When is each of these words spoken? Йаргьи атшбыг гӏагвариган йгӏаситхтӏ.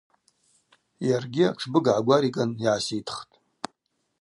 Йаргьи 1.07 1.43
атшбыг 1.49 1.83
гӏагвариган 1.85 2.51
йгӏаситхтӏ. 2.55 3.35